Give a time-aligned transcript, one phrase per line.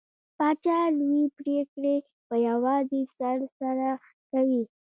[0.37, 1.95] پاچا لوې پرېکړې
[2.27, 3.89] په يوازې سر سره
[4.31, 4.63] کوي.